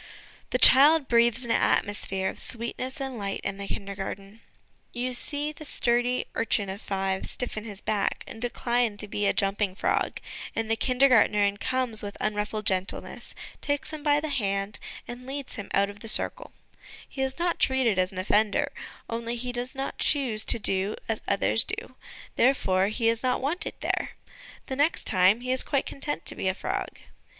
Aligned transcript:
The 0.49 0.57
child 0.57 1.07
breathes 1.07 1.45
an 1.45 1.51
atmosphere 1.51 2.27
of' 2.27 2.39
sweetness 2.39 2.99
and 2.99 3.19
light' 3.19 3.41
in 3.43 3.57
the 3.57 3.67
Kindergarten. 3.67 4.41
You 4.93 5.13
see 5.13 5.51
the 5.51 5.63
sturdy 5.63 6.25
urchin 6.33 6.69
of 6.71 6.81
five 6.81 7.27
stiffen 7.27 7.65
his 7.65 7.81
back 7.81 8.23
and 8.25 8.41
decline 8.41 8.97
to 8.97 9.07
be 9.07 9.27
a 9.27 9.31
jumping 9.31 9.75
frog, 9.75 10.19
and 10.55 10.71
the 10.71 10.75
Kindergdrtnerin 10.75 11.59
comes 11.59 12.01
with 12.01 12.17
LESSONS 12.19 12.33
AS 12.33 12.33
INSTRUMENTS 12.33 12.33
OF 12.33 12.33
EDUCATION 12.33 12.33
iSl 12.33 12.33
unruffled 12.33 12.65
gentleness, 12.65 13.35
takes 13.61 13.89
him 13.93 14.01
by 14.01 14.19
the 14.19 14.29
hand, 14.29 14.79
and 15.07 15.27
leads 15.27 15.55
him 15.57 15.69
out 15.71 15.91
of 15.91 15.99
the 15.99 16.07
circle, 16.07 16.51
he 17.07 17.21
is 17.21 17.37
not 17.37 17.59
treated 17.59 17.99
as 17.99 18.11
an 18.11 18.17
offender, 18.17 18.71
only 19.07 19.35
he 19.35 19.51
does 19.51 19.75
not 19.75 19.99
choose 19.99 20.43
to 20.45 20.57
do 20.57 20.95
as 21.07 21.21
others 21.27 21.63
do, 21.63 21.93
therefore 22.37 22.87
he 22.87 23.07
is 23.07 23.21
not 23.21 23.39
wanted 23.39 23.75
there: 23.81 24.13
the 24.65 24.75
next 24.75 25.05
time, 25.05 25.41
he 25.41 25.51
is 25.51 25.63
quite 25.63 25.85
content 25.85 26.25
to 26.25 26.33
be 26.33 26.47
a 26.47 26.55
frog. 26.55 26.97